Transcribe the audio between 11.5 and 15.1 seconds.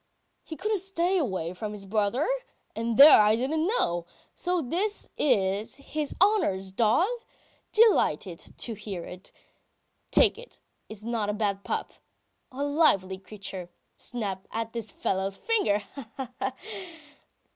pup.... A lively creature.... Snapped at this